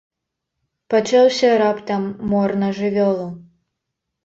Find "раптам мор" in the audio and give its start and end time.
1.63-2.57